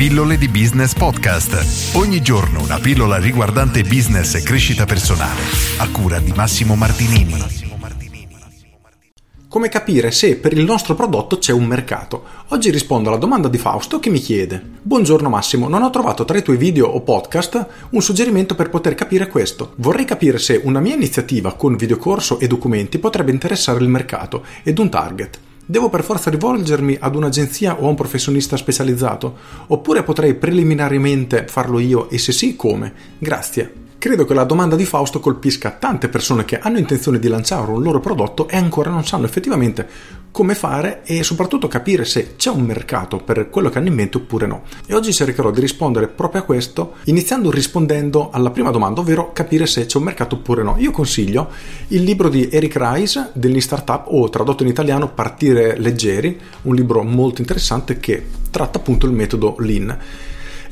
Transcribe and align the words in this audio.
Pillole 0.00 0.38
di 0.38 0.48
Business 0.48 0.94
Podcast. 0.94 1.94
Ogni 1.94 2.22
giorno 2.22 2.62
una 2.62 2.78
pillola 2.78 3.18
riguardante 3.18 3.82
business 3.82 4.34
e 4.34 4.42
crescita 4.42 4.86
personale. 4.86 5.42
A 5.76 5.90
cura 5.90 6.18
di 6.18 6.32
Massimo 6.34 6.74
Martinini. 6.74 7.34
Come 9.46 9.68
capire 9.68 10.10
se 10.10 10.36
per 10.36 10.54
il 10.54 10.64
nostro 10.64 10.94
prodotto 10.94 11.36
c'è 11.36 11.52
un 11.52 11.66
mercato? 11.66 12.24
Oggi 12.48 12.70
rispondo 12.70 13.10
alla 13.10 13.18
domanda 13.18 13.48
di 13.48 13.58
Fausto 13.58 14.00
che 14.00 14.08
mi 14.08 14.20
chiede: 14.20 14.64
Buongiorno 14.80 15.28
Massimo, 15.28 15.68
non 15.68 15.82
ho 15.82 15.90
trovato 15.90 16.24
tra 16.24 16.38
i 16.38 16.42
tuoi 16.42 16.56
video 16.56 16.86
o 16.86 17.02
podcast 17.02 17.66
un 17.90 18.00
suggerimento 18.00 18.54
per 18.54 18.70
poter 18.70 18.94
capire 18.94 19.28
questo. 19.28 19.74
Vorrei 19.76 20.06
capire 20.06 20.38
se 20.38 20.62
una 20.64 20.80
mia 20.80 20.94
iniziativa 20.94 21.52
con 21.52 21.76
videocorso 21.76 22.40
e 22.40 22.46
documenti 22.46 22.98
potrebbe 22.98 23.32
interessare 23.32 23.82
il 23.82 23.88
mercato 23.90 24.46
ed 24.62 24.78
un 24.78 24.88
target. 24.88 25.48
Devo 25.70 25.88
per 25.88 26.02
forza 26.02 26.30
rivolgermi 26.30 26.96
ad 26.98 27.14
un'agenzia 27.14 27.80
o 27.80 27.86
a 27.86 27.88
un 27.90 27.94
professionista 27.94 28.56
specializzato? 28.56 29.36
Oppure 29.68 30.02
potrei 30.02 30.34
preliminarmente 30.34 31.46
farlo 31.46 31.78
io 31.78 32.10
e 32.10 32.18
se 32.18 32.32
sì, 32.32 32.56
come? 32.56 32.92
Grazie. 33.18 33.89
Credo 34.00 34.24
che 34.24 34.32
la 34.32 34.44
domanda 34.44 34.76
di 34.76 34.86
Fausto 34.86 35.20
colpisca 35.20 35.72
tante 35.72 36.08
persone 36.08 36.46
che 36.46 36.58
hanno 36.58 36.78
intenzione 36.78 37.18
di 37.18 37.28
lanciare 37.28 37.70
un 37.70 37.82
loro 37.82 38.00
prodotto 38.00 38.48
e 38.48 38.56
ancora 38.56 38.88
non 38.88 39.04
sanno 39.04 39.26
effettivamente 39.26 39.86
come 40.30 40.54
fare 40.54 41.02
e 41.04 41.22
soprattutto 41.22 41.68
capire 41.68 42.06
se 42.06 42.34
c'è 42.36 42.48
un 42.48 42.62
mercato 42.62 43.18
per 43.18 43.50
quello 43.50 43.68
che 43.68 43.76
hanno 43.76 43.88
in 43.88 43.94
mente 43.94 44.16
oppure 44.16 44.46
no. 44.46 44.62
E 44.86 44.94
oggi 44.94 45.12
cercherò 45.12 45.50
di 45.50 45.60
rispondere 45.60 46.08
proprio 46.08 46.40
a 46.40 46.44
questo, 46.44 46.94
iniziando 47.04 47.50
rispondendo 47.50 48.30
alla 48.30 48.50
prima 48.50 48.70
domanda, 48.70 49.02
ovvero 49.02 49.32
capire 49.34 49.66
se 49.66 49.84
c'è 49.84 49.98
un 49.98 50.04
mercato 50.04 50.36
oppure 50.36 50.62
no. 50.62 50.76
Io 50.78 50.92
consiglio 50.92 51.50
il 51.88 52.02
libro 52.02 52.30
di 52.30 52.48
Eric 52.50 52.78
Rice 52.80 53.32
degli 53.34 53.60
startup 53.60 54.04
o 54.06 54.30
tradotto 54.30 54.62
in 54.62 54.70
italiano 54.70 55.12
Partire 55.12 55.78
leggeri, 55.78 56.40
un 56.62 56.74
libro 56.74 57.02
molto 57.02 57.42
interessante 57.42 57.98
che 57.98 58.24
tratta 58.50 58.78
appunto 58.78 59.04
il 59.04 59.12
metodo 59.12 59.56
Lean. 59.58 59.98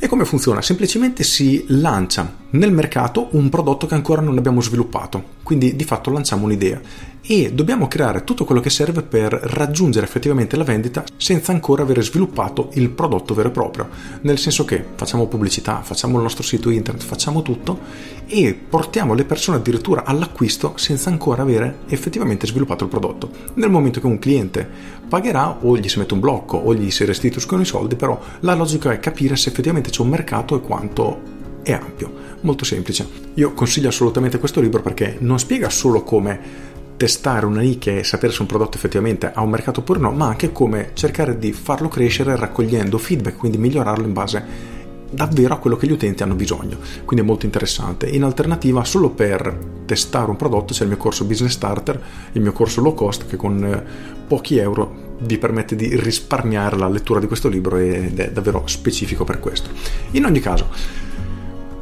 E 0.01 0.07
come 0.07 0.25
funziona? 0.25 0.63
Semplicemente 0.63 1.25
si 1.25 1.65
lancia 1.71 2.33
nel 2.51 2.71
mercato 2.71 3.31
un 3.33 3.49
prodotto 3.49 3.87
che 3.87 3.95
ancora 3.95 4.23
non 4.23 4.39
abbiamo 4.39 4.61
sviluppato, 4.61 5.23
quindi 5.43 5.75
di 5.75 5.83
fatto 5.83 6.11
lanciamo 6.11 6.45
un'idea 6.45 6.81
e 7.21 7.53
dobbiamo 7.53 7.89
creare 7.89 8.25
tutto 8.25 8.47
quello 8.47 8.63
che 8.63 8.71
serve 8.71 9.03
per 9.03 9.33
raggiungere 9.33 10.07
effettivamente 10.07 10.57
la 10.57 10.65
vendita 10.65 11.05
senza 11.17 11.53
ancora 11.53 11.83
aver 11.83 12.03
sviluppato 12.03 12.71
il 12.75 12.89
prodotto 12.89 13.35
vero 13.35 13.49
e 13.49 13.53
proprio, 13.53 13.89
nel 14.23 14.39
senso 14.39 14.65
che 14.65 14.83
facciamo 14.95 15.27
pubblicità, 15.27 15.83
facciamo 15.83 16.17
il 16.17 16.23
nostro 16.23 16.43
sito 16.43 16.71
internet, 16.71 17.05
facciamo 17.05 17.43
tutto 17.43 17.81
e 18.27 18.55
portiamo 18.55 19.13
le 19.13 19.25
persone 19.25 19.59
addirittura 19.59 20.05
all'acquisto 20.05 20.73
senza 20.77 21.11
ancora 21.11 21.43
avere 21.43 21.81
effettivamente 21.89 22.47
sviluppato 22.47 22.85
il 22.85 22.91
prodotto. 22.91 23.31
Nel 23.55 23.69
momento 23.69 24.01
che 24.01 24.07
un 24.07 24.19
cliente 24.19 24.67
pagherà 25.07 25.59
o 25.61 25.77
gli 25.77 25.89
si 25.89 25.99
mette 25.99 26.15
un 26.15 26.21
blocco 26.21 26.57
o 26.57 26.75
gli 26.75 26.91
si 26.91 27.05
restituiscono 27.05 27.61
i 27.61 27.67
soldi, 27.67 27.97
però 27.97 28.19
la 28.41 28.55
logica 28.55 28.91
è 28.91 29.01
capire 29.01 29.37
se 29.37 29.51
effettivamente 29.51 29.88
c'è 29.91 30.03
un 30.03 30.09
mercato 30.09 30.57
e 30.57 30.61
quanto 30.61 31.21
è 31.63 31.73
ampio, 31.73 32.13
molto 32.41 32.65
semplice. 32.65 33.07
Io 33.35 33.53
consiglio 33.53 33.89
assolutamente 33.89 34.39
questo 34.39 34.61
libro 34.61 34.81
perché 34.81 35.17
non 35.21 35.39
spiega 35.39 35.69
solo 35.69 36.03
come 36.03 36.67
testare 36.97 37.47
una 37.47 37.61
nicchia 37.61 37.93
e 37.93 38.05
sapere 38.05 38.33
se 38.33 38.43
un 38.43 38.49
prodotto 38.49 38.77
effettivamente 38.77 39.31
ha 39.33 39.41
un 39.41 39.51
mercato 39.51 39.81
oppure 39.81 40.01
no, 40.01 40.11
ma 40.11 40.27
anche 40.27 40.51
come 40.51 40.91
cercare 40.95 41.39
di 41.39 41.53
farlo 41.53 41.89
crescere 41.89 42.37
raccogliendo 42.37 42.99
feedback, 42.99 43.37
quindi 43.37 43.59
migliorarlo 43.59 44.05
in 44.05 44.13
base 44.13 44.77
davvero 45.11 45.55
a 45.55 45.59
quello 45.59 45.77
che 45.77 45.87
gli 45.87 45.93
utenti 45.93 46.23
hanno 46.23 46.35
bisogno. 46.35 46.79
Quindi 47.05 47.25
è 47.25 47.29
molto 47.29 47.47
interessante. 47.47 48.07
In 48.09 48.25
alternativa, 48.25 48.85
solo 48.85 49.11
per 49.11 49.57
testare 49.87 50.31
un 50.31 50.37
prodotto 50.37 50.75
c'è 50.75 50.83
il 50.83 50.89
mio 50.89 50.99
corso 50.99 51.25
Business 51.25 51.53
Starter, 51.53 52.03
il 52.33 52.43
mio 52.43 52.53
corso 52.53 52.81
low 52.81 52.95
cost 52.95 53.27
che 53.27 53.37
con 53.37 53.65
eh, 53.65 53.85
pochi 54.27 54.59
euro 54.59 55.07
vi 55.21 55.39
permette 55.39 55.77
di 55.77 55.97
risparmiare 55.97 56.77
la 56.77 56.89
lettura 56.89 57.21
di 57.21 57.27
questo 57.27 57.49
libro 57.49 57.77
ed 57.77 58.19
è 58.19 58.31
davvero 58.31 58.63
specifico 58.67 59.25
per 59.25 59.41
questo. 59.41 59.71
In 60.13 60.25
ogni 60.25 60.41
caso, 60.41 60.69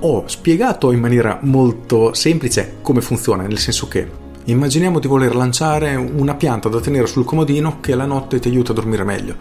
ho 0.01 0.27
spiegato 0.27 0.93
in 0.93 1.01
maniera 1.01 1.39
molto 1.43 2.13
semplice 2.13 2.77
come 2.83 3.01
funziona, 3.01 3.45
nel 3.45 3.59
senso 3.59 3.89
che 3.89 4.25
Immaginiamo 4.49 5.01
di 5.01 5.09
voler 5.09 5.35
lanciare 5.35 5.97
una 5.97 6.37
pianta 6.37 6.69
da 6.69 6.81
tenere 6.81 7.09
sul 7.09 7.25
comodino 7.25 7.81
che 7.81 7.97
la 7.97 8.07
notte 8.07 8.39
ti 8.39 8.47
aiuta 8.47 8.71
a 8.71 8.77
dormire 8.77 9.03
meglio. 9.03 9.35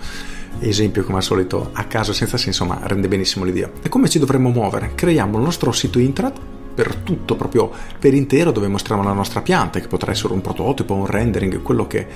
Esempio 0.57 1.03
come 1.03 1.17
al 1.17 1.23
solito 1.23 1.69
a 1.73 1.83
caso 1.83 2.11
senza 2.11 2.37
senso 2.37 2.65
ma 2.65 2.79
rende 2.81 3.07
benissimo 3.07 3.45
l'idea. 3.45 3.69
E 3.83 3.87
come 3.87 4.09
ci 4.09 4.17
dovremmo 4.17 4.49
muovere? 4.49 4.93
Creiamo 4.95 5.37
il 5.37 5.43
nostro 5.43 5.71
sito 5.71 5.99
internet 5.99 6.39
per 6.73 6.95
tutto, 6.95 7.35
proprio 7.35 7.69
per 7.99 8.15
intero, 8.15 8.51
dove 8.51 8.67
mostriamo 8.67 9.03
la 9.03 9.13
nostra 9.13 9.41
pianta, 9.41 9.79
che 9.79 9.87
potrà 9.87 10.11
essere 10.11 10.33
un 10.33 10.41
prototipo, 10.41 10.95
un 10.95 11.05
rendering, 11.05 11.61
quello 11.61 11.85
che 11.85 12.07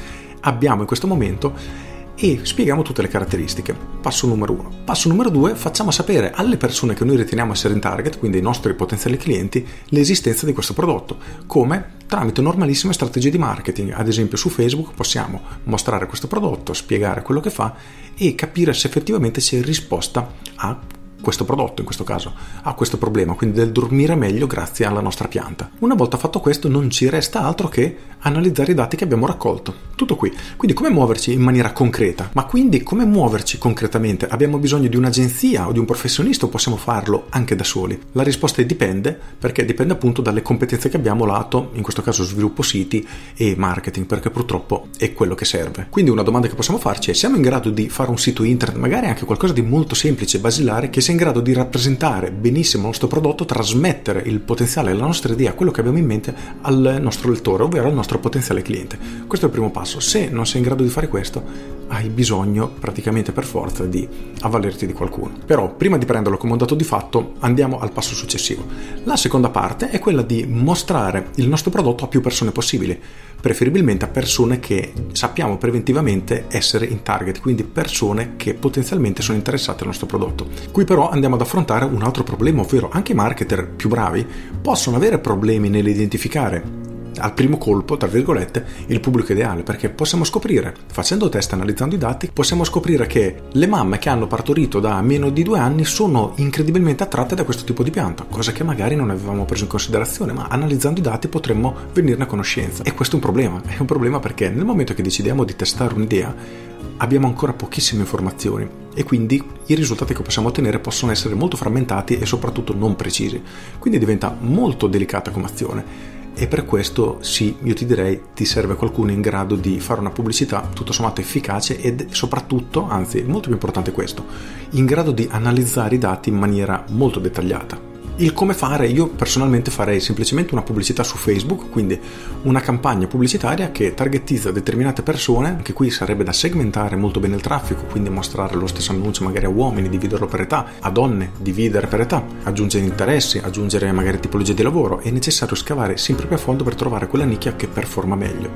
abbiamo 0.41 0.81
in 0.81 0.87
questo 0.87 1.07
momento 1.07 1.87
e 2.21 2.41
spieghiamo 2.43 2.81
tutte 2.81 3.01
le 3.01 3.07
caratteristiche. 3.07 3.73
Passo 4.01 4.27
numero 4.27 4.51
uno. 4.51 4.71
Passo 4.83 5.07
numero 5.07 5.29
due, 5.29 5.55
facciamo 5.55 5.89
sapere 5.89 6.31
alle 6.31 6.57
persone 6.57 6.93
che 6.93 7.05
noi 7.05 7.15
riteniamo 7.15 7.53
essere 7.53 7.73
in 7.73 7.79
target, 7.79 8.19
quindi 8.19 8.37
ai 8.37 8.43
nostri 8.43 8.73
potenziali 8.73 9.15
clienti, 9.15 9.65
l'esistenza 9.85 10.45
di 10.45 10.51
questo 10.51 10.73
prodotto. 10.73 11.17
Come? 11.47 11.97
Tramite 12.07 12.41
normalissime 12.41 12.91
strategie 12.91 13.29
di 13.29 13.37
marketing. 13.37 13.93
Ad 13.93 14.07
esempio 14.07 14.37
su 14.37 14.49
Facebook 14.49 14.93
possiamo 14.95 15.41
mostrare 15.63 16.07
questo 16.07 16.27
prodotto, 16.27 16.73
spiegare 16.73 17.21
quello 17.21 17.39
che 17.39 17.51
fa 17.51 17.73
e 18.17 18.35
capire 18.35 18.73
se 18.73 18.87
effettivamente 18.87 19.39
c'è 19.39 19.61
risposta 19.61 20.29
a 20.55 20.77
questo 21.21 21.45
prodotto 21.45 21.81
in 21.81 21.85
questo 21.85 22.03
caso 22.03 22.33
ha 22.61 22.73
questo 22.73 22.97
problema, 22.97 23.33
quindi 23.33 23.57
del 23.57 23.71
dormire 23.71 24.15
meglio 24.15 24.47
grazie 24.47 24.85
alla 24.85 25.01
nostra 25.01 25.27
pianta. 25.27 25.69
Una 25.79 25.95
volta 25.95 26.17
fatto 26.17 26.39
questo 26.39 26.67
non 26.67 26.89
ci 26.89 27.09
resta 27.09 27.41
altro 27.41 27.67
che 27.67 27.97
analizzare 28.19 28.71
i 28.71 28.75
dati 28.75 28.95
che 28.95 29.03
abbiamo 29.03 29.25
raccolto. 29.25 29.87
Tutto 29.95 30.15
qui. 30.15 30.33
Quindi 30.55 30.75
come 30.75 30.89
muoverci 30.89 31.33
in 31.33 31.41
maniera 31.41 31.71
concreta? 31.71 32.29
Ma 32.33 32.45
quindi 32.45 32.83
come 32.83 33.05
muoverci 33.05 33.57
concretamente? 33.57 34.27
Abbiamo 34.27 34.57
bisogno 34.57 34.87
di 34.87 34.95
un'agenzia 34.95 35.67
o 35.67 35.71
di 35.71 35.79
un 35.79 35.85
professionista 35.85 36.45
o 36.45 36.49
possiamo 36.49 36.77
farlo 36.77 37.25
anche 37.29 37.55
da 37.55 37.63
soli? 37.63 37.99
La 38.13 38.23
risposta 38.23 38.61
è 38.61 38.65
dipende 38.65 39.17
perché 39.37 39.65
dipende 39.65 39.93
appunto 39.93 40.21
dalle 40.21 40.41
competenze 40.41 40.89
che 40.89 40.97
abbiamo 40.97 41.25
lato, 41.25 41.71
in 41.73 41.81
questo 41.81 42.01
caso 42.01 42.23
sviluppo 42.23 42.61
siti 42.61 43.05
e 43.35 43.55
marketing, 43.57 44.05
perché 44.05 44.29
purtroppo 44.29 44.87
è 44.97 45.13
quello 45.13 45.35
che 45.35 45.45
serve. 45.45 45.87
Quindi 45.89 46.11
una 46.11 46.23
domanda 46.23 46.47
che 46.47 46.55
possiamo 46.55 46.79
farci 46.79 47.11
è 47.11 47.13
siamo 47.13 47.35
in 47.35 47.41
grado 47.41 47.69
di 47.69 47.89
fare 47.89 48.09
un 48.09 48.17
sito 48.17 48.43
internet, 48.43 48.77
magari 48.79 49.07
anche 49.07 49.25
qualcosa 49.25 49.53
di 49.53 49.61
molto 49.61 49.95
semplice, 49.95 50.39
basilare, 50.39 50.89
che 50.89 51.01
sia 51.09 51.17
in 51.17 51.23
grado 51.23 51.39
di 51.39 51.53
rappresentare 51.53 52.29
benissimo 52.29 52.83
il 52.83 52.89
nostro 52.89 53.07
prodotto, 53.07 53.43
trasmettere 53.43 54.21
il 54.21 54.39
potenziale, 54.41 54.93
la 54.93 55.05
nostra 55.05 55.33
idea, 55.33 55.53
quello 55.53 55.71
che 55.71 55.79
abbiamo 55.79 55.97
in 55.97 56.05
mente 56.05 56.35
al 56.61 56.99
nostro 57.01 57.31
lettore, 57.31 57.63
ovvero 57.63 57.87
al 57.87 57.93
nostro 57.95 58.19
potenziale 58.19 58.61
cliente. 58.61 58.97
Questo 59.25 59.47
è 59.47 59.49
il 59.49 59.55
primo 59.55 59.71
passo. 59.71 59.99
Se 59.99 60.29
non 60.29 60.45
sei 60.45 60.59
in 60.59 60.67
grado 60.67 60.83
di 60.83 60.89
fare 60.89 61.07
questo, 61.07 61.78
hai 61.89 62.09
bisogno 62.09 62.69
praticamente 62.69 63.31
per 63.31 63.43
forza 63.43 63.85
di 63.85 64.07
avvalerti 64.41 64.85
di 64.85 64.93
qualcuno. 64.93 65.33
Però 65.45 65.73
prima 65.75 65.97
di 65.97 66.05
prenderlo 66.05 66.37
come 66.37 66.53
un 66.53 66.57
dato 66.57 66.75
di 66.75 66.83
fatto, 66.83 67.33
andiamo 67.39 67.79
al 67.79 67.91
passo 67.91 68.15
successivo. 68.15 68.65
La 69.03 69.15
seconda 69.15 69.49
parte 69.49 69.89
è 69.89 69.99
quella 69.99 70.21
di 70.21 70.45
mostrare 70.47 71.29
il 71.35 71.47
nostro 71.47 71.71
prodotto 71.71 72.03
a 72.03 72.07
più 72.07 72.21
persone 72.21 72.51
possibili, 72.51 72.99
preferibilmente 73.41 74.05
a 74.05 74.09
persone 74.09 74.59
che 74.59 74.93
sappiamo 75.11 75.57
preventivamente 75.57 76.45
essere 76.49 76.85
in 76.85 77.03
target, 77.03 77.39
quindi 77.39 77.63
persone 77.63 78.35
che 78.35 78.53
potenzialmente 78.53 79.21
sono 79.21 79.37
interessate 79.37 79.81
al 79.81 79.87
nostro 79.87 80.07
prodotto. 80.07 80.47
Qui 80.71 80.83
però 80.83 81.09
andiamo 81.09 81.35
ad 81.35 81.41
affrontare 81.41 81.85
un 81.85 82.03
altro 82.03 82.23
problema, 82.23 82.61
ovvero 82.61 82.89
anche 82.91 83.13
i 83.13 83.15
marketer 83.15 83.67
più 83.67 83.89
bravi 83.89 84.25
possono 84.61 84.97
avere 84.97 85.19
problemi 85.19 85.69
nell'identificare 85.69 86.87
al 87.19 87.33
primo 87.33 87.57
colpo, 87.57 87.97
tra 87.97 88.07
virgolette, 88.07 88.65
il 88.87 88.99
pubblico 88.99 89.31
ideale, 89.31 89.63
perché 89.63 89.89
possiamo 89.89 90.23
scoprire, 90.23 90.73
facendo 90.87 91.29
test, 91.29 91.53
analizzando 91.53 91.95
i 91.95 91.97
dati, 91.97 92.29
possiamo 92.31 92.63
scoprire 92.63 93.05
che 93.07 93.41
le 93.51 93.67
mamme 93.67 93.99
che 93.99 94.09
hanno 94.09 94.27
partorito 94.27 94.79
da 94.79 95.01
meno 95.01 95.29
di 95.29 95.43
due 95.43 95.59
anni 95.59 95.85
sono 95.85 96.33
incredibilmente 96.35 97.03
attratte 97.03 97.35
da 97.35 97.43
questo 97.43 97.63
tipo 97.63 97.83
di 97.83 97.91
pianta, 97.91 98.25
cosa 98.29 98.51
che 98.51 98.63
magari 98.63 98.95
non 98.95 99.09
avevamo 99.09 99.45
preso 99.45 99.63
in 99.63 99.69
considerazione, 99.69 100.33
ma 100.33 100.47
analizzando 100.49 100.99
i 100.99 101.03
dati 101.03 101.27
potremmo 101.27 101.75
venirne 101.93 102.23
a 102.23 102.27
conoscenza. 102.27 102.83
E 102.83 102.93
questo 102.93 103.15
è 103.15 103.19
un 103.19 103.25
problema, 103.25 103.61
è 103.65 103.79
un 103.79 103.85
problema 103.85 104.19
perché 104.19 104.49
nel 104.49 104.65
momento 104.65 104.93
che 104.93 105.03
decidiamo 105.03 105.43
di 105.43 105.55
testare 105.55 105.93
un'idea, 105.93 106.67
abbiamo 106.97 107.27
ancora 107.27 107.53
pochissime 107.53 108.01
informazioni 108.01 108.67
e 108.93 109.03
quindi 109.03 109.41
i 109.67 109.75
risultati 109.75 110.13
che 110.13 110.21
possiamo 110.21 110.49
ottenere 110.49 110.79
possono 110.79 111.11
essere 111.11 111.35
molto 111.35 111.57
frammentati 111.57 112.17
e 112.17 112.25
soprattutto 112.25 112.73
non 112.73 112.95
precisi. 112.95 113.41
Quindi 113.77 113.99
diventa 113.99 114.35
molto 114.39 114.87
delicata 114.87 115.31
come 115.31 115.45
azione 115.45 116.17
e 116.39 116.47
per 116.47 116.63
questo 116.63 117.17
sì, 117.19 117.53
io 117.63 117.73
ti 117.73 117.85
direi 117.85 118.21
ti 118.33 118.45
serve 118.45 118.75
qualcuno 118.75 119.11
in 119.11 119.19
grado 119.19 119.55
di 119.55 119.81
fare 119.81 119.99
una 119.99 120.09
pubblicità 120.09 120.69
tutto 120.73 120.93
sommato 120.93 121.19
efficace 121.19 121.81
e 121.81 122.07
soprattutto, 122.11 122.87
anzi 122.87 123.23
molto 123.23 123.47
più 123.47 123.53
importante 123.53 123.91
questo, 123.91 124.23
in 124.71 124.85
grado 124.85 125.11
di 125.11 125.27
analizzare 125.29 125.95
i 125.95 125.97
dati 125.97 126.29
in 126.29 126.37
maniera 126.37 126.85
molto 126.91 127.19
dettagliata. 127.19 127.88
Il 128.21 128.33
come 128.33 128.53
fare, 128.53 128.85
io 128.85 129.07
personalmente 129.07 129.71
farei 129.71 130.01
semplicemente 130.01 130.53
una 130.53 130.61
pubblicità 130.61 131.03
su 131.03 131.15
Facebook, 131.15 131.69
quindi 131.69 131.97
una 132.41 132.59
campagna 132.59 133.07
pubblicitaria 133.07 133.71
che 133.71 133.93
targetizza 133.93 134.51
determinate 134.51 135.03
persone, 135.03 135.47
anche 135.47 135.71
qui 135.71 135.89
sarebbe 135.89 136.25
da 136.25 136.33
segmentare 136.33 136.97
molto 136.97 137.21
bene 137.21 137.35
il 137.35 137.41
traffico, 137.41 137.83
quindi 137.83 138.09
mostrare 138.09 138.55
lo 138.55 138.67
stesso 138.67 138.91
annuncio 138.91 139.23
magari 139.23 139.45
a 139.45 139.49
uomini, 139.49 139.87
dividerlo 139.87 140.25
per 140.25 140.41
età, 140.41 140.65
a 140.81 140.89
donne, 140.89 141.31
dividere 141.37 141.87
per 141.87 142.01
età, 142.01 142.25
aggiungere 142.43 142.83
interessi, 142.83 143.37
aggiungere 143.37 143.89
magari 143.93 144.19
tipologie 144.19 144.53
di 144.53 144.63
lavoro, 144.63 144.99
è 144.99 145.09
necessario 145.11 145.55
scavare 145.55 145.95
sempre 145.95 146.27
più 146.27 146.35
a 146.35 146.39
fondo 146.39 146.65
per 146.65 146.75
trovare 146.75 147.07
quella 147.07 147.23
nicchia 147.23 147.55
che 147.55 147.69
performa 147.69 148.15
meglio. 148.15 148.49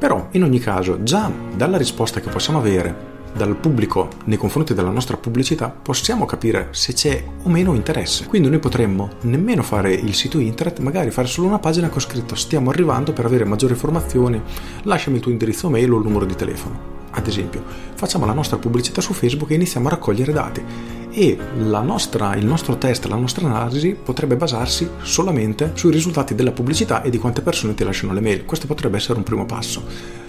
Però 0.00 0.26
in 0.32 0.42
ogni 0.42 0.58
caso, 0.58 1.04
già 1.04 1.30
dalla 1.54 1.76
risposta 1.76 2.18
che 2.18 2.28
possiamo 2.28 2.58
avere 2.58 3.14
dal 3.36 3.56
pubblico 3.56 4.08
nei 4.24 4.38
confronti 4.38 4.74
della 4.74 4.90
nostra 4.90 5.16
pubblicità, 5.16 5.68
possiamo 5.68 6.24
capire 6.24 6.68
se 6.70 6.92
c'è 6.94 7.22
o 7.42 7.48
meno 7.48 7.74
interesse. 7.74 8.26
Quindi 8.26 8.48
noi 8.48 8.58
potremmo 8.58 9.10
nemmeno 9.22 9.62
fare 9.62 9.92
il 9.92 10.14
sito 10.14 10.38
internet, 10.38 10.78
magari 10.80 11.10
fare 11.10 11.28
solo 11.28 11.48
una 11.48 11.58
pagina 11.58 11.88
con 11.88 12.00
scritto 12.00 12.34
stiamo 12.34 12.70
arrivando 12.70 13.12
per 13.12 13.26
avere 13.26 13.44
maggiori 13.44 13.74
informazioni, 13.74 14.40
lasciami 14.82 15.16
il 15.16 15.22
tuo 15.22 15.32
indirizzo 15.32 15.68
mail 15.68 15.92
o 15.92 15.98
il 15.98 16.04
numero 16.04 16.24
di 16.24 16.34
telefono. 16.34 16.94
Ad 17.10 17.26
esempio, 17.26 17.62
facciamo 17.94 18.26
la 18.26 18.32
nostra 18.32 18.58
pubblicità 18.58 19.00
su 19.00 19.12
Facebook 19.12 19.50
e 19.50 19.54
iniziamo 19.54 19.86
a 19.86 19.90
raccogliere 19.90 20.32
dati 20.32 20.62
e 21.10 21.38
nostra, 21.62 22.36
il 22.36 22.44
nostro 22.44 22.76
test, 22.76 23.06
la 23.06 23.16
nostra 23.16 23.46
analisi 23.46 23.96
potrebbe 24.02 24.36
basarsi 24.36 24.86
solamente 25.00 25.70
sui 25.72 25.90
risultati 25.90 26.34
della 26.34 26.52
pubblicità 26.52 27.00
e 27.00 27.08
di 27.08 27.16
quante 27.16 27.40
persone 27.40 27.72
ti 27.72 27.84
lasciano 27.84 28.12
le 28.12 28.20
mail. 28.20 28.44
Questo 28.44 28.66
potrebbe 28.66 28.98
essere 28.98 29.16
un 29.16 29.24
primo 29.24 29.46
passo. 29.46 30.25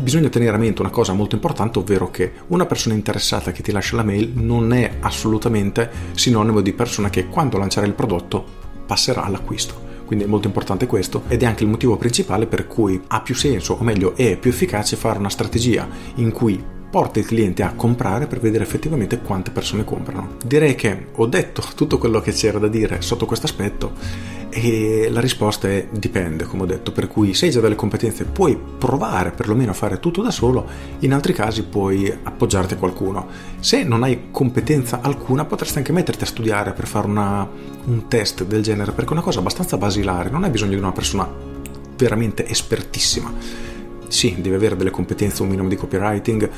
Bisogna 0.00 0.30
tenere 0.30 0.56
a 0.56 0.58
mente 0.58 0.80
una 0.80 0.90
cosa 0.90 1.12
molto 1.12 1.34
importante, 1.34 1.78
ovvero 1.78 2.10
che 2.10 2.32
una 2.46 2.64
persona 2.64 2.94
interessata 2.94 3.52
che 3.52 3.62
ti 3.62 3.70
lascia 3.70 3.96
la 3.96 4.02
mail 4.02 4.32
non 4.34 4.72
è 4.72 4.96
assolutamente 5.00 5.90
sinonimo 6.14 6.62
di 6.62 6.72
persona 6.72 7.10
che 7.10 7.26
quando 7.26 7.58
lancerà 7.58 7.84
il 7.84 7.92
prodotto 7.92 8.42
passerà 8.86 9.24
all'acquisto. 9.24 9.88
Quindi 10.06 10.24
è 10.24 10.28
molto 10.28 10.46
importante 10.46 10.86
questo 10.86 11.24
ed 11.28 11.42
è 11.42 11.46
anche 11.46 11.64
il 11.64 11.68
motivo 11.68 11.98
principale 11.98 12.46
per 12.46 12.66
cui 12.66 12.98
ha 13.08 13.20
più 13.20 13.34
senso, 13.34 13.74
o 13.74 13.84
meglio 13.84 14.16
è 14.16 14.38
più 14.38 14.50
efficace 14.50 14.96
fare 14.96 15.18
una 15.18 15.28
strategia 15.28 15.86
in 16.14 16.32
cui 16.32 16.64
porta 16.90 17.20
il 17.20 17.26
cliente 17.26 17.62
a 17.62 17.72
comprare 17.74 18.26
per 18.26 18.40
vedere 18.40 18.64
effettivamente 18.64 19.20
quante 19.20 19.52
persone 19.52 19.84
comprano. 19.84 20.36
Direi 20.44 20.74
che 20.74 21.06
ho 21.14 21.26
detto 21.26 21.62
tutto 21.74 21.98
quello 21.98 22.20
che 22.20 22.32
c'era 22.32 22.58
da 22.58 22.68
dire 22.68 23.00
sotto 23.00 23.26
questo 23.26 23.46
aspetto 23.46 23.92
e 24.52 25.08
la 25.10 25.20
risposta 25.20 25.68
è 25.68 25.86
dipende, 25.92 26.44
come 26.44 26.64
ho 26.64 26.66
detto, 26.66 26.90
per 26.90 27.06
cui 27.06 27.34
se 27.34 27.46
hai 27.46 27.52
già 27.52 27.60
delle 27.60 27.76
competenze 27.76 28.24
puoi 28.24 28.58
provare 28.78 29.30
perlomeno 29.30 29.70
a 29.70 29.74
fare 29.74 30.00
tutto 30.00 30.22
da 30.22 30.32
solo, 30.32 30.66
in 30.98 31.12
altri 31.12 31.32
casi 31.32 31.62
puoi 31.62 32.12
appoggiarti 32.22 32.74
a 32.74 32.76
qualcuno. 32.76 33.28
Se 33.60 33.84
non 33.84 34.02
hai 34.02 34.30
competenza 34.32 35.00
alcuna 35.02 35.44
potresti 35.44 35.78
anche 35.78 35.92
metterti 35.92 36.24
a 36.24 36.26
studiare 36.26 36.72
per 36.72 36.88
fare 36.88 37.06
una, 37.06 37.48
un 37.84 38.08
test 38.08 38.44
del 38.44 38.62
genere, 38.62 38.90
perché 38.90 39.10
è 39.10 39.12
una 39.12 39.22
cosa 39.22 39.38
abbastanza 39.38 39.76
basilare, 39.76 40.30
non 40.30 40.42
hai 40.42 40.50
bisogno 40.50 40.72
di 40.72 40.78
una 40.78 40.92
persona 40.92 41.28
veramente 41.96 42.48
espertissima 42.48 43.68
sì, 44.10 44.36
deve 44.40 44.56
avere 44.56 44.76
delle 44.76 44.90
competenze, 44.90 45.42
un 45.42 45.48
minimo 45.48 45.68
di 45.68 45.76
copywriting, 45.76 46.50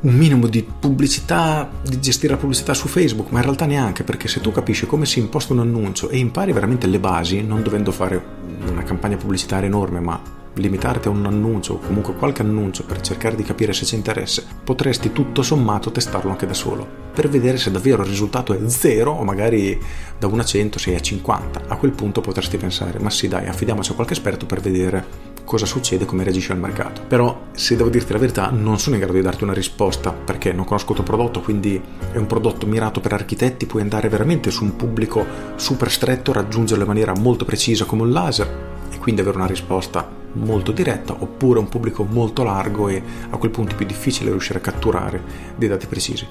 un 0.00 0.14
minimo 0.14 0.46
di 0.46 0.62
pubblicità, 0.62 1.68
di 1.82 2.00
gestire 2.00 2.34
la 2.34 2.38
pubblicità 2.38 2.72
su 2.74 2.86
Facebook, 2.86 3.30
ma 3.30 3.38
in 3.38 3.44
realtà 3.44 3.66
neanche, 3.66 4.04
perché 4.04 4.28
se 4.28 4.40
tu 4.40 4.52
capisci 4.52 4.86
come 4.86 5.06
si 5.06 5.18
imposta 5.18 5.52
un 5.52 5.60
annuncio 5.60 6.08
e 6.08 6.18
impari 6.18 6.52
veramente 6.52 6.86
le 6.86 7.00
basi, 7.00 7.42
non 7.42 7.62
dovendo 7.62 7.90
fare 7.90 8.22
una 8.70 8.82
campagna 8.84 9.16
pubblicitaria 9.16 9.66
enorme, 9.66 10.00
ma 10.00 10.36
limitarti 10.54 11.08
a 11.08 11.10
un 11.10 11.24
annuncio 11.24 11.74
o 11.74 11.78
comunque 11.78 12.14
qualche 12.14 12.42
annuncio 12.42 12.84
per 12.84 13.00
cercare 13.00 13.36
di 13.36 13.42
capire 13.42 13.72
se 13.72 13.84
c'è 13.84 13.96
interesse, 13.96 14.44
potresti 14.64 15.12
tutto 15.12 15.42
sommato 15.42 15.90
testarlo 15.90 16.30
anche 16.30 16.46
da 16.46 16.54
solo, 16.54 16.86
per 17.12 17.28
vedere 17.28 17.58
se 17.58 17.70
davvero 17.70 18.02
il 18.02 18.08
risultato 18.08 18.52
è 18.52 18.68
0 18.68 19.10
o 19.10 19.24
magari 19.24 19.78
da 20.18 20.26
1 20.26 20.40
a 20.40 20.44
100 20.44 20.78
sei 20.78 20.94
a 20.94 21.00
50. 21.00 21.62
A 21.68 21.76
quel 21.76 21.92
punto 21.92 22.20
potresti 22.20 22.56
pensare, 22.56 22.98
ma 22.98 23.10
sì 23.10 23.28
dai, 23.28 23.46
affidiamoci 23.46 23.92
a 23.92 23.94
qualche 23.94 24.14
esperto 24.14 24.46
per 24.46 24.60
vedere 24.60 25.27
cosa 25.48 25.64
succede, 25.64 26.04
come 26.04 26.24
reagisce 26.24 26.52
al 26.52 26.58
mercato. 26.58 27.00
Però, 27.08 27.46
se 27.52 27.74
devo 27.74 27.88
dirti 27.88 28.12
la 28.12 28.18
verità, 28.18 28.50
non 28.50 28.78
sono 28.78 28.96
in 28.96 29.00
grado 29.00 29.16
di 29.16 29.24
darti 29.24 29.44
una 29.44 29.54
risposta 29.54 30.12
perché 30.12 30.52
non 30.52 30.66
conosco 30.66 30.90
il 30.90 30.96
tuo 30.96 31.04
prodotto, 31.04 31.40
quindi 31.40 31.80
è 32.12 32.18
un 32.18 32.26
prodotto 32.26 32.66
mirato 32.66 33.00
per 33.00 33.14
architetti, 33.14 33.64
puoi 33.64 33.80
andare 33.80 34.10
veramente 34.10 34.50
su 34.50 34.64
un 34.64 34.76
pubblico 34.76 35.24
super 35.56 35.90
stretto, 35.90 36.34
raggiungerlo 36.34 36.82
in 36.82 36.88
maniera 36.88 37.14
molto 37.14 37.46
precisa 37.46 37.86
come 37.86 38.02
un 38.02 38.12
laser 38.12 38.66
e 38.90 38.98
quindi 38.98 39.22
avere 39.22 39.38
una 39.38 39.46
risposta 39.46 40.06
molto 40.32 40.70
diretta 40.70 41.16
oppure 41.18 41.58
un 41.58 41.68
pubblico 41.70 42.04
molto 42.04 42.42
largo 42.44 42.88
e 42.88 43.02
a 43.30 43.36
quel 43.38 43.50
punto 43.50 43.72
è 43.72 43.76
più 43.76 43.86
difficile 43.86 44.30
riuscire 44.30 44.58
a 44.58 44.62
catturare 44.62 45.22
dei 45.56 45.68
dati 45.68 45.86
precisi. 45.86 46.26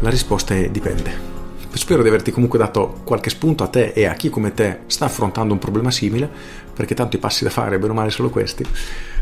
La 0.00 0.10
risposta 0.10 0.54
è 0.54 0.68
dipende. 0.68 1.35
Spero 1.76 2.02
di 2.02 2.08
averti 2.08 2.32
comunque 2.32 2.58
dato 2.58 3.02
qualche 3.04 3.30
spunto 3.30 3.62
a 3.62 3.68
te 3.68 3.92
e 3.94 4.06
a 4.06 4.14
chi 4.14 4.28
come 4.28 4.54
te 4.54 4.80
sta 4.86 5.04
affrontando 5.04 5.52
un 5.52 5.60
problema 5.60 5.90
simile, 5.90 6.28
perché 6.74 6.94
tanto 6.94 7.14
i 7.14 7.18
passi 7.20 7.44
da 7.44 7.50
fare, 7.50 7.78
bene 7.78 7.92
o 7.92 7.94
male, 7.94 8.10
sono 8.10 8.30
questi. 8.30 8.64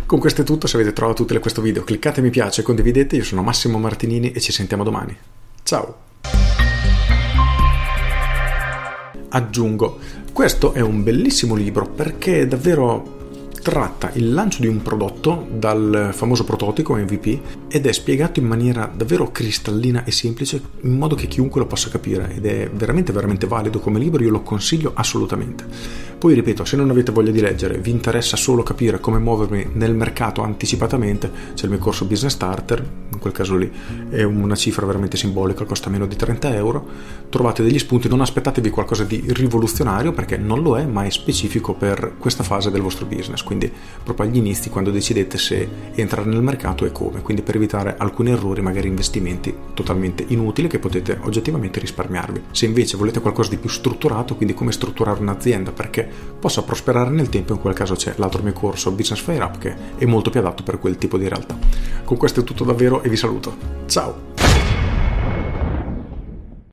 Con 0.06 0.18
questo 0.18 0.42
è 0.42 0.44
tutto, 0.44 0.66
se 0.66 0.76
avete 0.76 0.92
trovato 0.92 1.22
utile 1.22 1.40
questo 1.40 1.60
video 1.60 1.82
cliccate 1.82 2.22
mi 2.22 2.30
piace 2.30 2.62
condividete, 2.62 3.16
io 3.16 3.24
sono 3.24 3.42
Massimo 3.42 3.78
Martinini 3.78 4.32
e 4.32 4.40
ci 4.40 4.52
sentiamo 4.52 4.82
domani. 4.82 5.14
Ciao! 5.62 5.96
Aggiungo, 9.28 9.98
questo 10.32 10.72
è 10.72 10.80
un 10.80 11.02
bellissimo 11.02 11.56
libro 11.56 11.86
perché 11.86 12.42
è 12.42 12.46
davvero 12.46 13.23
tratta 13.64 14.10
il 14.12 14.34
lancio 14.34 14.60
di 14.60 14.66
un 14.66 14.82
prodotto 14.82 15.46
dal 15.50 16.10
famoso 16.12 16.44
prototipo 16.44 16.94
MVP 16.94 17.66
ed 17.68 17.86
è 17.86 17.92
spiegato 17.92 18.38
in 18.38 18.44
maniera 18.44 18.92
davvero 18.94 19.32
cristallina 19.32 20.04
e 20.04 20.10
semplice 20.10 20.60
in 20.82 20.98
modo 20.98 21.14
che 21.14 21.28
chiunque 21.28 21.60
lo 21.62 21.66
possa 21.66 21.88
capire 21.88 22.34
ed 22.34 22.44
è 22.44 22.68
veramente 22.70 23.10
veramente 23.10 23.46
valido 23.46 23.80
come 23.80 23.98
libro, 23.98 24.22
io 24.22 24.30
lo 24.30 24.42
consiglio 24.42 24.92
assolutamente. 24.94 25.64
Poi 26.24 26.32
ripeto, 26.32 26.64
se 26.64 26.78
non 26.78 26.88
avete 26.88 27.12
voglia 27.12 27.30
di 27.30 27.42
leggere, 27.42 27.76
vi 27.76 27.90
interessa 27.90 28.34
solo 28.34 28.62
capire 28.62 28.98
come 28.98 29.18
muovermi 29.18 29.72
nel 29.74 29.94
mercato 29.94 30.40
anticipatamente, 30.40 31.30
c'è 31.52 31.64
il 31.64 31.72
mio 31.72 31.78
corso 31.78 32.06
Business 32.06 32.32
Starter, 32.32 32.82
in 33.12 33.18
quel 33.18 33.34
caso 33.34 33.56
lì 33.56 33.70
è 34.08 34.22
una 34.22 34.54
cifra 34.54 34.86
veramente 34.86 35.18
simbolica, 35.18 35.66
costa 35.66 35.90
meno 35.90 36.06
di 36.06 36.16
30 36.16 36.54
euro, 36.54 36.88
trovate 37.28 37.62
degli 37.62 37.78
spunti, 37.78 38.08
non 38.08 38.22
aspettatevi 38.22 38.70
qualcosa 38.70 39.04
di 39.04 39.22
rivoluzionario 39.26 40.12
perché 40.12 40.38
non 40.38 40.62
lo 40.62 40.78
è, 40.78 40.86
ma 40.86 41.04
è 41.04 41.10
specifico 41.10 41.74
per 41.74 42.14
questa 42.18 42.42
fase 42.42 42.70
del 42.70 42.80
vostro 42.80 43.04
business 43.04 43.42
quindi 43.42 43.70
proprio 44.02 44.26
agli 44.26 44.36
inizi 44.36 44.70
quando 44.70 44.90
decidete 44.90 45.36
se 45.36 45.68
entrare 45.94 46.26
nel 46.26 46.40
mercato 46.40 46.86
e 46.86 46.92
come, 46.92 47.20
quindi 47.20 47.42
per 47.42 47.56
evitare 47.56 47.96
alcuni 47.98 48.30
errori, 48.30 48.62
magari 48.62 48.88
investimenti 48.88 49.54
totalmente 49.74 50.24
inutili 50.28 50.68
che 50.68 50.78
potete 50.78 51.18
oggettivamente 51.20 51.80
risparmiarvi. 51.80 52.44
Se 52.50 52.64
invece 52.64 52.96
volete 52.96 53.20
qualcosa 53.20 53.50
di 53.50 53.58
più 53.58 53.68
strutturato, 53.68 54.36
quindi 54.36 54.54
come 54.54 54.72
strutturare 54.72 55.20
un'azienda 55.20 55.70
perché 55.70 56.12
possa 56.38 56.62
prosperare 56.62 57.10
nel 57.10 57.28
tempo, 57.28 57.54
in 57.54 57.60
quel 57.60 57.74
caso 57.74 57.94
c'è 57.94 58.14
l'altro 58.16 58.42
mio 58.42 58.52
corso 58.52 58.90
Business 58.90 59.22
Fire 59.22 59.42
Up 59.42 59.58
che 59.58 59.74
è 59.96 60.04
molto 60.04 60.30
più 60.30 60.40
adatto 60.40 60.62
per 60.62 60.78
quel 60.78 60.98
tipo 60.98 61.16
di 61.16 61.28
realtà. 61.28 61.56
Con 62.04 62.16
questo 62.16 62.40
è 62.40 62.44
tutto 62.44 62.64
davvero 62.64 63.02
e 63.02 63.08
vi 63.08 63.16
saluto. 63.16 63.56
Ciao! 63.86 64.33